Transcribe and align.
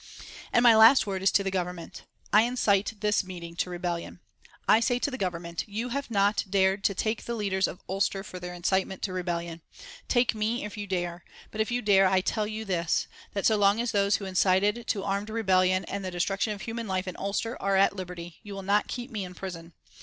And 0.51 0.63
my 0.63 0.75
last 0.75 1.05
word 1.05 1.21
is 1.21 1.31
to 1.33 1.43
the 1.43 1.51
Government: 1.51 2.05
I 2.33 2.41
incite 2.41 2.95
this 3.01 3.23
meeting 3.23 3.55
to 3.57 3.69
rebellion. 3.69 4.19
I 4.67 4.79
say 4.79 4.97
to 4.97 5.11
the 5.11 5.17
Government: 5.19 5.63
You 5.67 5.89
have 5.89 6.09
not 6.09 6.43
dared 6.49 6.83
to 6.85 6.95
take 6.95 7.25
the 7.25 7.35
leaders 7.35 7.67
of 7.67 7.83
Ulster 7.87 8.23
for 8.23 8.39
their 8.39 8.55
incitement 8.55 9.03
to 9.03 9.13
rebellion. 9.13 9.61
Take 10.07 10.33
me 10.33 10.65
if 10.65 10.75
you 10.75 10.87
dare, 10.87 11.23
but 11.51 11.61
if 11.61 11.69
you 11.69 11.83
dare 11.83 12.07
I 12.07 12.19
tell 12.21 12.47
you 12.47 12.65
this, 12.65 13.05
that 13.33 13.45
so 13.45 13.57
long 13.57 13.79
as 13.79 13.91
those 13.91 14.15
who 14.15 14.25
incited 14.25 14.87
to 14.87 15.03
armed 15.03 15.29
rebellion 15.29 15.85
and 15.85 16.03
the 16.03 16.09
destruction 16.09 16.51
of 16.53 16.63
human 16.63 16.87
life 16.87 17.07
in 17.07 17.15
Ulster 17.17 17.55
are 17.61 17.75
at 17.75 17.95
liberty, 17.95 18.39
you 18.41 18.55
will 18.55 18.63
not 18.63 18.87
keep 18.87 19.11
me 19.11 19.23
in 19.23 19.35
prison. 19.35 19.73